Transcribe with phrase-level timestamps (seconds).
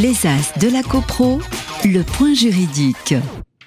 [0.00, 1.40] Les As de la CoPro,
[1.84, 3.14] le point juridique.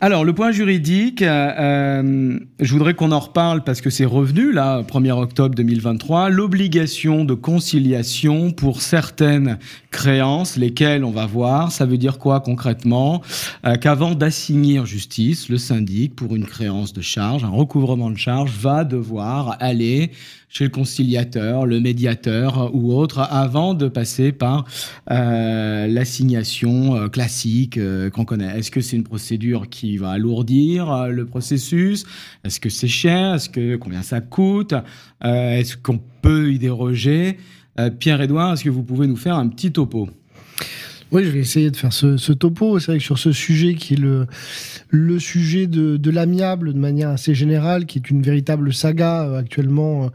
[0.03, 4.51] Alors, le point juridique, euh, euh, je voudrais qu'on en reparle parce que c'est revenu,
[4.51, 9.59] là, 1er octobre 2023, l'obligation de conciliation pour certaines
[9.91, 11.71] créances, lesquelles on va voir.
[11.71, 13.21] Ça veut dire quoi concrètement?
[13.67, 18.49] Euh, Qu'avant d'assigner justice, le syndic, pour une créance de charge, un recouvrement de charge,
[18.59, 20.09] va devoir aller
[20.49, 24.65] chez le conciliateur, le médiateur ou autre, avant de passer par
[25.07, 27.79] l'assignation classique
[28.11, 28.59] qu'on connaît.
[28.59, 32.05] Est-ce que c'est une procédure qui va alourdir le processus?
[32.43, 33.35] Est-ce que c'est cher?
[33.35, 34.73] Est-ce que combien ça coûte?
[35.23, 37.37] Est-ce qu'on peut y déroger?
[37.99, 40.09] Pierre-Édouard, est-ce que vous pouvez nous faire un petit topo?
[41.11, 42.79] Oui, je vais essayer de faire ce, topo.
[42.79, 44.27] C'est vrai que sur ce sujet qui est le,
[44.89, 49.37] le sujet de, de l'amiable de manière assez générale, qui est une véritable saga euh,
[49.37, 50.09] actuellement euh,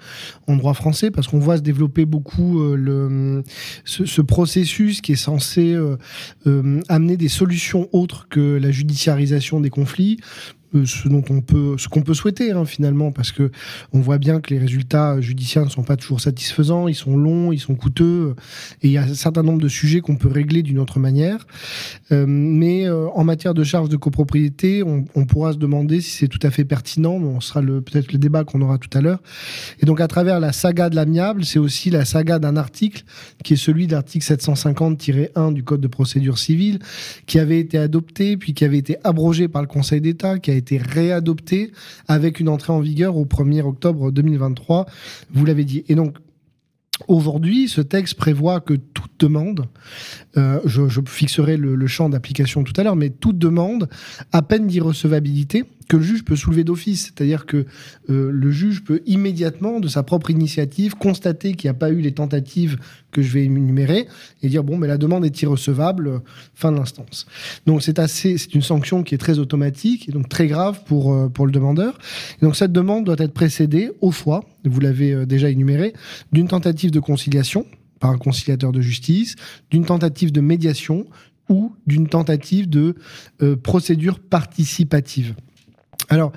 [0.46, 3.45] en droit français, parce qu'on voit se développer beaucoup euh, le,
[3.84, 5.77] ce, processus qui est censé
[6.88, 10.19] amener des solutions autres que la judiciarisation des conflits
[10.84, 13.50] ce dont on peut, ce qu'on peut souhaiter hein, finalement, parce que
[13.92, 17.53] on voit bien que les résultats judiciaires ne sont pas toujours satisfaisants, ils sont longs,
[17.53, 18.34] ils sont coûteux,
[18.83, 21.47] et il y a un certain nombre de sujets qu'on peut régler d'une autre manière.
[22.12, 26.11] Euh, mais euh, en matière de charges de copropriété, on, on pourra se demander si
[26.11, 27.19] c'est tout à fait pertinent.
[27.19, 29.20] Mais on sera peut-être le débat qu'on aura tout à l'heure.
[29.80, 33.05] Et donc à travers la saga de l'amiable, c'est aussi la saga d'un article
[33.45, 36.78] qui est celui de l'article 750-1 du Code de procédure civile,
[37.27, 40.55] qui avait été adopté puis qui avait été abrogé par le Conseil d'État, qui a
[40.56, 41.72] été réadopté
[42.08, 44.86] avec une entrée en vigueur au 1er octobre 2023.
[45.32, 45.84] Vous l'avez dit.
[45.88, 46.16] Et donc,
[47.08, 49.66] Aujourd'hui, ce texte prévoit que toute demande,
[50.36, 53.89] euh, je, fixerai le, le champ d'application tout à l'heure, mais toute demande
[54.33, 57.05] à peine d'irrecevabilité que le juge peut soulever d'office.
[57.05, 57.67] C'est-à-dire que
[58.11, 62.00] euh, le juge peut immédiatement, de sa propre initiative, constater qu'il n'y a pas eu
[62.00, 62.78] les tentatives
[63.12, 64.06] que je vais énumérer
[64.42, 66.19] et dire bon, mais la demande est irrecevable, euh,
[66.55, 67.27] fin de l'instance.
[67.67, 71.12] Donc c'est assez, c'est une sanction qui est très automatique et donc très grave pour
[71.12, 71.98] euh, pour le demandeur.
[72.42, 75.92] Donc cette demande doit être précédée au fois, vous l'avez déjà énuméré,
[76.32, 77.66] d'une tentative de conciliation
[78.00, 79.36] par un conciliateur de justice,
[79.70, 81.06] d'une tentative de médiation
[81.48, 82.94] ou d'une tentative de
[83.62, 85.34] procédure participative.
[86.08, 86.32] Alors,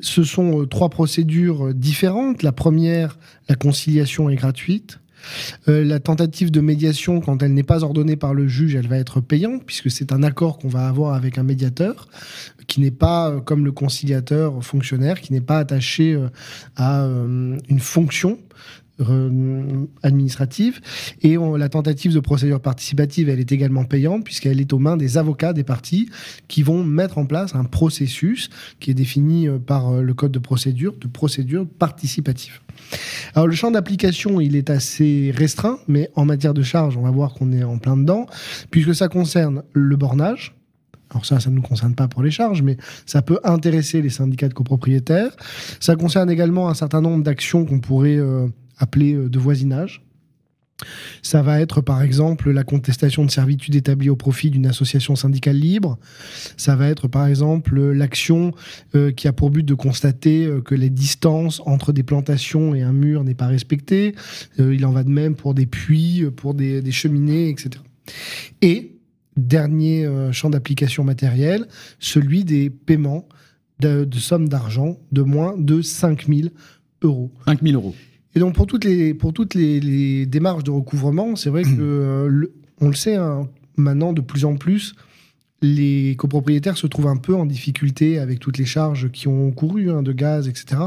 [0.00, 2.42] ce sont euh, trois procédures euh, différentes.
[2.42, 3.18] La première,
[3.48, 4.99] la conciliation est gratuite.
[5.68, 8.98] Euh, la tentative de médiation, quand elle n'est pas ordonnée par le juge, elle va
[8.98, 12.08] être payante, puisque c'est un accord qu'on va avoir avec un médiateur,
[12.66, 16.18] qui n'est pas, comme le conciliateur fonctionnaire, qui n'est pas attaché
[16.76, 18.38] à une fonction
[20.02, 20.80] administrative.
[21.22, 25.18] Et la tentative de procédure participative, elle est également payante puisqu'elle est aux mains des
[25.18, 26.08] avocats des parties
[26.48, 30.32] qui vont mettre en place un processus qui est défini euh, par euh, le code
[30.32, 32.60] de procédure, de procédure participative.
[33.34, 37.10] Alors le champ d'application, il est assez restreint, mais en matière de charge, on va
[37.10, 38.26] voir qu'on est en plein dedans,
[38.70, 40.54] puisque ça concerne le bornage,
[41.10, 44.10] alors ça, ça ne nous concerne pas pour les charges, mais ça peut intéresser les
[44.10, 45.32] syndicats de copropriétaires.
[45.80, 48.46] Ça concerne également un certain nombre d'actions qu'on pourrait euh,
[48.80, 50.02] appelé euh, de voisinage.
[51.22, 55.56] Ça va être par exemple la contestation de servitude établie au profit d'une association syndicale
[55.56, 55.98] libre.
[56.56, 58.54] Ça va être par exemple l'action
[58.94, 62.80] euh, qui a pour but de constater euh, que les distances entre des plantations et
[62.80, 64.14] un mur n'est pas respectée.
[64.58, 67.82] il en va de même pour des puits, pour des, cheminées, etc.
[68.62, 68.96] Et
[69.36, 71.66] dernier champ d'application matériel,
[71.98, 73.28] celui des paiements
[73.80, 76.52] de, de sommes d'argent de moins de 5000
[77.02, 77.30] euros.
[77.46, 77.94] 5000 euros.
[78.34, 82.46] Et donc pour toutes les, pour toutes les, démarches de recouvrement, c'est vrai que euh,
[82.80, 84.94] on le sait hein, maintenant de plus en plus,
[85.62, 89.90] les copropriétaires se trouvent un peu en difficulté avec toutes les charges qui ont couru
[89.90, 90.82] hein, de gaz, etc.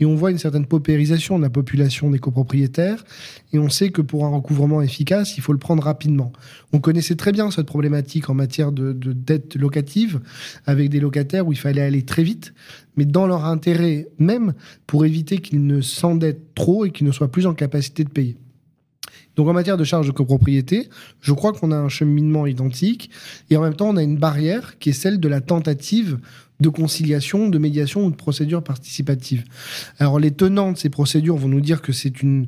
[0.00, 3.04] Et on voit une certaine paupérisation de la population des copropriétaires.
[3.52, 6.32] Et on sait que pour un recouvrement efficace, il faut le prendre rapidement.
[6.72, 10.20] On connaissait très bien cette problématique en matière de, de dette locative,
[10.66, 12.54] avec des locataires où il fallait aller très vite,
[12.96, 14.54] mais dans leur intérêt même,
[14.86, 18.36] pour éviter qu'ils ne s'endettent trop et qu'ils ne soient plus en capacité de payer.
[19.36, 20.88] Donc en matière de charges de copropriété,
[21.20, 23.10] je crois qu'on a un cheminement identique
[23.50, 26.18] et en même temps on a une barrière qui est celle de la tentative
[26.60, 29.44] de conciliation, de médiation ou de procédure participative.
[29.98, 32.46] Alors les tenants de ces procédures vont nous dire que c'est une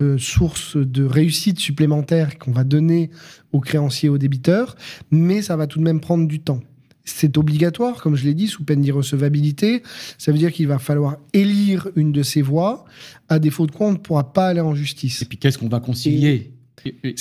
[0.00, 3.10] euh, source de réussite supplémentaire qu'on va donner
[3.52, 4.76] aux créanciers aux débiteurs,
[5.10, 6.60] mais ça va tout de même prendre du temps
[7.04, 9.82] c'est obligatoire, comme je l'ai dit, sous peine d'irrecevabilité.
[10.18, 12.84] Ça veut dire qu'il va falloir élire une de ces voies.
[13.28, 15.22] À défaut de quoi, on ne pourra pas aller en justice.
[15.22, 16.52] Et puis, qu'est-ce qu'on va concilier?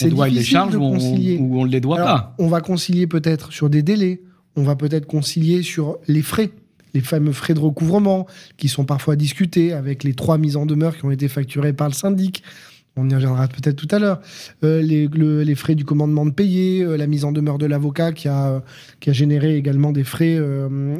[0.03, 2.35] On doit les charges ou on, ne les doit pas?
[2.39, 4.21] On va concilier peut-être sur des délais.
[4.55, 6.51] On va peut-être concilier sur les frais
[6.93, 10.97] les fameux frais de recouvrement qui sont parfois discutés avec les trois mises en demeure
[10.97, 12.43] qui ont été facturées par le syndic.
[12.97, 14.19] On y reviendra peut-être tout à l'heure,
[14.63, 18.27] euh, les, frais du commandement de payer, euh, la mise en demeure de l'avocat qui
[18.27, 18.61] a,
[19.05, 20.99] a généré également des frais euh,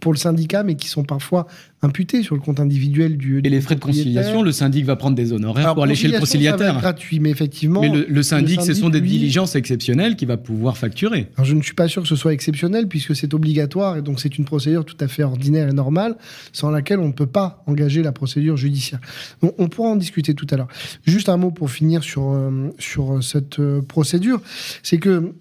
[0.00, 1.46] pour le syndicat, mais qui sont parfois
[1.82, 3.40] imputés sur le compte individuel du.
[3.44, 6.18] Et les frais de conciliation, le syndic va prendre des honoraires pour aller chez le
[6.18, 6.74] conciliateur.
[6.74, 7.80] Ça gratuit, mais effectivement.
[7.80, 11.28] Mais le, syndic, ce sont des diligences exceptionnelles qu'il va pouvoir facturer.
[11.42, 14.38] je ne suis pas sûr que ce soit exceptionnel puisque c'est obligatoire et donc c'est
[14.38, 16.16] une procédure tout à fait ordinaire et normale
[16.52, 19.00] sans laquelle on ne peut pas engager la procédure judiciaire.
[19.42, 20.68] on pourra en discuter tout à l'heure.
[21.06, 24.40] Juste un mot pour finir sur, euh, sur cette euh, procédure,
[24.82, 25.32] c'est que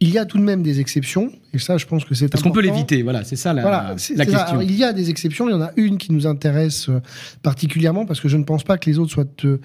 [0.00, 2.42] il y a tout de même des exceptions, et ça, je pense que c'est Parce
[2.42, 4.60] qu'on peut l'éviter, voilà, c'est ça la, la question.
[4.60, 7.00] il y a des exceptions, il y en a une qui nous intéresse euh,
[7.42, 9.58] particulièrement, parce que je ne pense pas que les autres soient euh,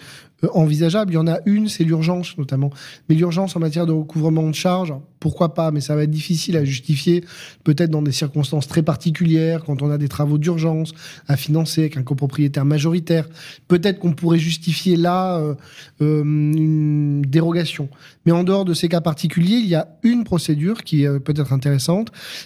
[0.53, 1.11] envisageable.
[1.11, 2.69] Il y en a une, c'est l'urgence notamment.
[3.07, 6.55] Mais l'urgence en matière de recouvrement de charges, pourquoi pas, mais ça va être difficile
[6.55, 7.25] à justifier,
[7.63, 10.93] peut-être dans des circonstances très particulières, quand on a des travaux d'urgence
[11.27, 13.27] à financer avec un copropriétaire majoritaire.
[13.67, 15.55] Peut-être qu'on pourrait justifier là euh,
[16.01, 17.89] euh, une dérogation.
[18.25, 21.51] Mais en dehors de ces cas particuliers, il y a une procédure qui est peut-être
[21.51, 21.78] intéressante,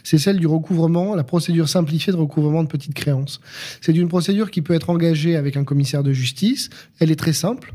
[0.03, 3.41] c'est celle du recouvrement, la procédure simplifiée de recouvrement de petites créances.
[3.81, 6.69] C'est une procédure qui peut être engagée avec un commissaire de justice.
[6.99, 7.73] Elle est très simple.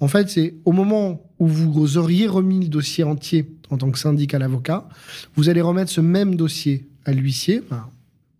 [0.00, 3.98] En fait, c'est au moment où vous auriez remis le dossier entier en tant que
[3.98, 4.88] syndic à l'avocat,
[5.36, 7.62] vous allez remettre ce même dossier à l'huissier,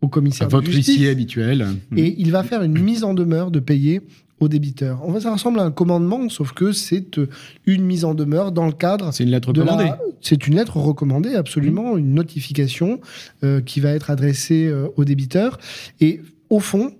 [0.00, 1.66] au commissaire à votre huissier habituel.
[1.96, 4.02] Et il va faire une mise en demeure de payer
[4.40, 5.02] au débiteur.
[5.04, 7.28] En fait, ça ressemble à un commandement, sauf que c'est euh,
[7.66, 9.12] une mise en demeure dans le cadre.
[9.12, 9.90] C'est une lettre recommandée.
[10.20, 13.00] C'est une lettre recommandée, absolument, une notification
[13.44, 15.58] euh, qui va être adressée euh, au débiteur.
[16.00, 16.92] Et au fond,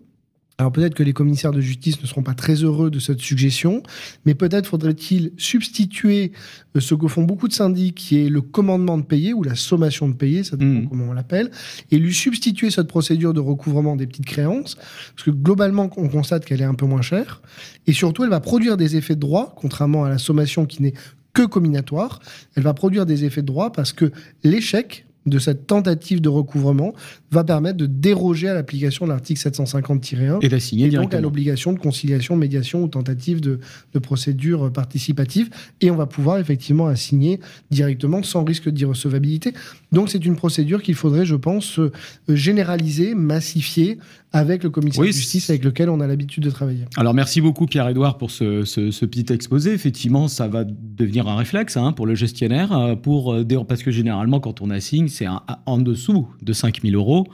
[0.61, 3.83] alors peut-être que les commissaires de justice ne seront pas très heureux de cette suggestion,
[4.27, 6.33] mais peut-être faudrait-il substituer
[6.77, 9.55] euh, ce que font beaucoup de syndics, qui est le commandement de payer ou la
[9.55, 10.89] sommation de payer, ça dépend mmh.
[10.91, 11.51] comment on l'appelle,
[11.91, 16.45] et lui substituer cette procédure de recouvrement des petites créances, parce que globalement on constate
[16.45, 17.41] qu'elle est un peu moins chère,
[17.87, 20.95] et surtout elle va produire des effets de droit, contrairement à la sommation qui n'est
[21.33, 22.21] que comminatoire,
[22.57, 24.13] elle va produire des effets de droit parce que
[24.45, 26.95] l'échec de cette tentative de recouvrement
[27.31, 31.79] va permettre de déroger à l'application de l'article 750-1 et d'assigner donc à l'obligation de
[31.79, 33.61] conciliation, médiation ou tentative de,
[33.93, 35.51] de, procédure participative.
[35.81, 37.39] Et on va pouvoir effectivement assigner
[37.71, 39.53] directement sans risque d'irrecevabilité.
[39.93, 41.93] Donc c'est une procédure qu'il faudrait, je pense, euh,
[42.29, 43.99] généraliser, massifier
[44.33, 46.85] avec le commissaire de justice avec lequel on a l'habitude de travailler.
[46.97, 49.73] Alors merci beaucoup Pierre-Edouard pour ce, ce, petit exposé.
[49.73, 53.91] Effectivement, ça va devenir un réflexe hein, pour le gestionnaire, euh, pour, euh, parce que
[53.91, 55.27] généralement quand on assigne, c'est
[55.67, 57.27] en dessous de 5000 euros.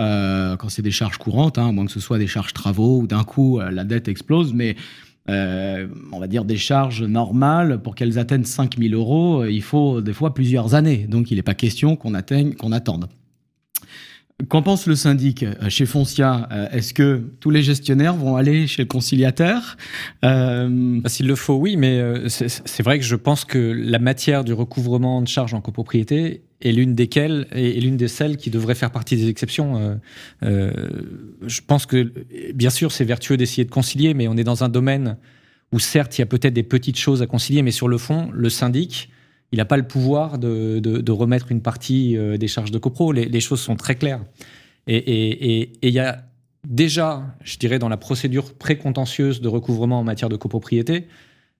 [0.00, 3.00] Euh, quand c'est des charges courantes, hein, à moins que ce soit des charges travaux
[3.00, 4.76] ou d'un coup la dette explose, mais
[5.26, 10.32] on va dire des charges normales, pour qu'elles atteignent 5000 euros, il faut des fois
[10.32, 11.06] plusieurs années.
[11.08, 13.08] Donc il n'est pas question qu'on atteigne, qu'on attende.
[14.46, 16.48] Qu'en pense le syndic euh, chez Foncia?
[16.52, 19.76] Euh, Est-ce que tous les gestionnaires vont aller chez le conciliateur.
[20.22, 24.52] S'il le faut, oui, mais euh, c'est vrai que je pense que la matière du
[24.52, 28.92] recouvrement de charges en copropriété est l'une desquelles est l'une des celles qui devrait faire
[28.92, 29.98] partie des exceptions.
[30.42, 32.12] je pense que,
[32.52, 35.16] bien sûr, c'est vertueux d'essayer de concilier, mais on est dans un domaine
[35.72, 38.30] où certes, il y a peut-être des petites choses à concilier, mais sur le fond,
[38.32, 39.10] le syndic
[39.52, 43.12] il n'a pas le pouvoir de, remettre une partie euh, des charges de copro.
[43.12, 44.20] Les, choses sont très claires.
[44.86, 46.24] Et il y a
[46.66, 51.06] déjà, je dirais, dans la procédure précontentieuse de recouvrement en matière de copropriété,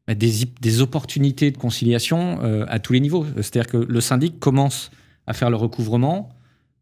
[0.06, 3.26] bah, des, opportunités de conciliation euh, à tous les niveaux.
[3.36, 4.90] C'est-à-dire que le syndic commence
[5.26, 6.30] à faire le recouvrement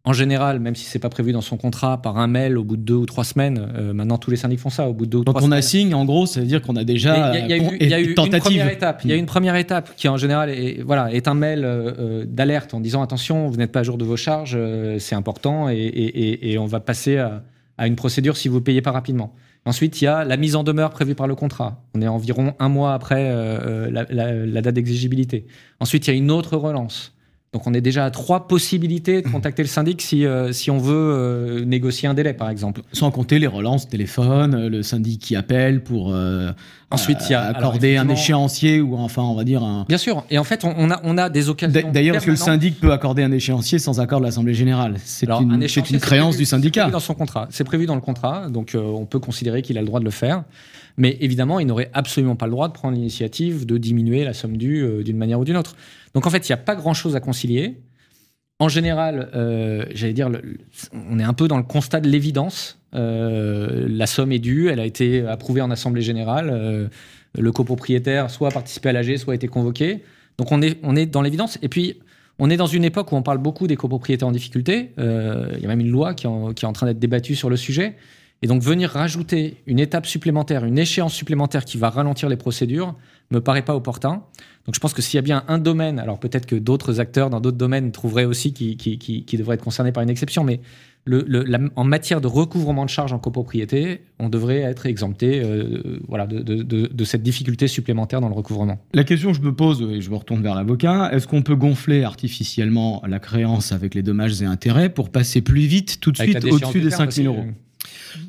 [0.07, 2.77] en général, même si c'est pas prévu dans son contrat, par un mail au bout
[2.77, 5.11] de deux ou trois semaines, euh, maintenant tous les syndics font ça au bout de
[5.11, 5.51] deux ou trois semaines.
[5.51, 8.15] Quand on assigne, en gros, ça veut dire qu'on a déjà il y a, eu,
[8.15, 9.01] une première étape.
[9.05, 11.93] Il y a une première étape qui en général est, voilà, est un mail euh,
[11.99, 14.57] euh, d'alerte en disant attention, vous n'êtes pas à jour de vos charges,
[14.99, 17.43] c'est important et, on va passer à,
[17.87, 19.35] une procédure si vous ne payez pas rapidement.
[19.65, 21.83] Ensuite, il y a la mise en demeure prévue par le contrat.
[21.95, 23.29] On est environ un mois après
[23.91, 25.47] la date d'exigibilité.
[25.81, 27.16] Ensuite, il y a une autre relance.
[27.53, 30.79] Donc on est déjà à trois possibilités de contacter le syndic si, euh, si on
[30.79, 32.83] veut euh, négocier un délai, par exemple.
[32.93, 36.15] Sans compter les relances téléphone, euh, le syndic qui appelle pour
[36.89, 39.85] Ensuite, il y a accorder un échéancier ou enfin on va dire un.
[39.89, 40.25] Bien sûr.
[40.31, 41.91] Et en fait, on a, on a des occasions.
[41.93, 44.95] D'ailleurs, est-ce que le syndic peut accorder un échéancier sans accord de l'Assemblée générale?
[45.05, 46.85] C'est une, une créance du syndicat.
[46.87, 47.49] C'est dans son contrat.
[47.51, 50.11] C'est prévu dans le contrat, donc on peut considérer qu'il a le droit de le
[50.11, 50.45] faire.
[50.97, 54.57] Mais évidemment, il n'aurait absolument pas le droit de prendre l'initiative de diminuer la somme
[54.57, 55.77] due d'une manière ou d'une autre.
[56.15, 57.77] Donc en fait, il n'y a pas grand-chose à concilier.
[58.59, 60.31] En général, euh, j'allais dire,
[61.11, 62.79] on est un peu dans le constat de l'évidence.
[62.95, 66.49] Euh, la somme est due, elle a été approuvée en assemblée générale.
[66.51, 66.89] Euh,
[67.39, 70.03] le copropriétaire soit a participé à l'AG, soit a été convoqué.
[70.39, 71.59] Donc on est, on est dans l'évidence.
[71.61, 72.01] Et puis,
[72.39, 74.93] on est dans une époque où on parle beaucoup des copropriétaires en difficulté.
[74.99, 76.29] Il y a même une loi qui est
[76.65, 77.97] en train d'être débattue sur le sujet.
[78.43, 82.95] Et donc venir rajouter une étape supplémentaire, une échéance supplémentaire qui va ralentir les procédures,
[83.31, 84.23] me paraît pas opportun.
[84.67, 87.31] Donc je pense que s'il y a bien un domaine, alors peut-être que d'autres acteurs
[87.31, 90.61] dans d'autres domaines trouveraient aussi qui, qui, qui, devrait être concerné par une exception, mais
[91.05, 96.27] le, en matière de recouvrement de charges en copropriété, on devrait être exempté euh, voilà,
[96.27, 98.81] de, de, de, cette difficulté supplémentaire dans le recouvrement.
[98.93, 101.55] La question que je me pose, et je me retourne vers l'avocat, est-ce qu'on peut
[101.55, 106.17] gonfler artificiellement la créance avec les dommages et intérêts pour passer plus vite tout de
[106.17, 107.47] suite au-dessus des 5 000 euros?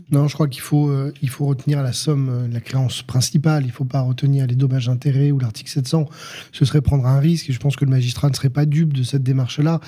[0.10, 3.64] Non, je crois qu'il faut, euh, il faut retenir la somme, euh, la créance principale.
[3.64, 6.08] Il ne faut pas retenir les dommages intérêts ou l'article 700.
[6.54, 8.94] Ce serait prendre un risque et je pense que le magistrat ne serait pas dupe
[8.94, 9.82] de cette démarche-là.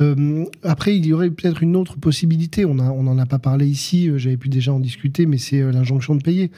[0.00, 2.64] Euh, après, il y aurait peut-être une autre possibilité.
[2.64, 6.22] On n'en a pas parlé ici, j'avais pu déjà en discuter, mais c'est l'injonction de
[6.22, 6.52] payer.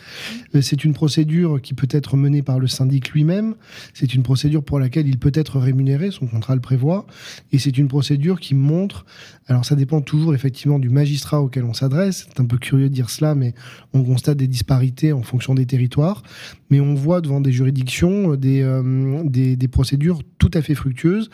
[0.60, 3.54] c'est une procédure qui peut être menée par le syndic lui-même.
[3.94, 7.06] C'est une procédure pour laquelle il peut être rémunéré, son contrat le prévoit.
[7.52, 9.06] Et c'est une procédure qui montre,
[9.46, 12.26] alors ça dépend toujours effectivement du magistrat auquel on s'adresse.
[12.28, 13.54] C'est un peu curieux de cela, mais
[13.92, 16.22] on constate des disparités en fonction des territoires.
[16.70, 21.30] Mais on voit devant des juridictions euh, euh, des, des, procédures tout à fait fructueuses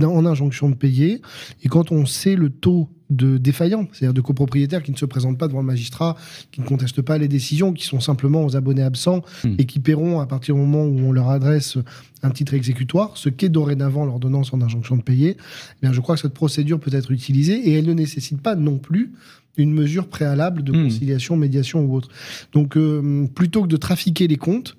[0.00, 1.20] en injonction de payer.
[1.62, 5.38] Et quand on sait le taux de défaillants, c'est-à-dire de copropriétaires qui ne se présentent
[5.38, 6.16] pas devant le magistrat,
[6.52, 9.54] qui ne contestent pas les décisions, qui sont simplement aux abonnés absents hmm.
[9.58, 11.78] et qui paieront à partir du moment où on leur adresse
[12.22, 16.16] un titre exécutoire, ce qu'est dorénavant l'ordonnance en injonction de payer, eh bien je crois
[16.16, 19.12] que cette procédure peut être utilisée et elle ne nécessite pas non plus
[19.56, 20.84] une mesure préalable de hmm.
[20.84, 22.08] conciliation, médiation ou autre.
[22.52, 24.76] Donc, euh, plutôt que de trafiquer les comptes,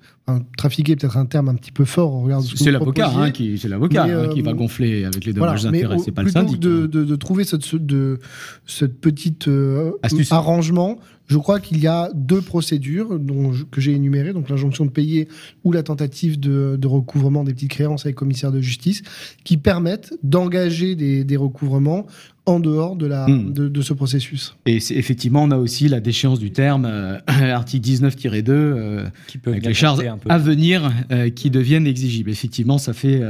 [0.56, 4.28] trafiquer peut-être un terme un petit peu fort C'est l'avocat hein, qui, c'est l'avocat hein,
[4.28, 6.58] qui va euh, gonfler avec les dommages d'intérêt, c'est pas le syndic.
[6.60, 6.88] De, hein.
[6.90, 8.18] de, de, trouver cette, de,
[8.66, 9.92] cette petite euh,
[10.30, 10.98] arrangement,
[11.30, 15.28] je crois qu'il y a deux procédures dont que j'ai énumérées, donc l'injonction de payer
[15.62, 19.02] ou la tentative de, de, recouvrement des petites créances avec commissaire de justice,
[19.44, 22.06] qui permettent d'engager des, des recouvrements
[22.46, 23.52] en dehors de, la, hmm.
[23.52, 24.56] de, ce processus.
[24.66, 29.50] Et effectivement, on a aussi la déchéance du terme, euh, article 19-2, euh, qui peut
[29.50, 32.30] avec les charges à venir euh, qui deviennent exigibles.
[32.30, 33.20] Effectivement, ça fait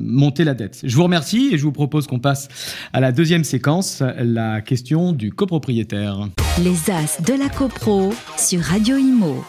[0.00, 0.80] monter la dette.
[0.84, 2.48] Je vous remercie et je vous propose qu'on passe
[2.92, 6.28] à la deuxième séquence, la question du copropriétaire.
[6.62, 9.44] Les As de la CoPro sur Radio Imo.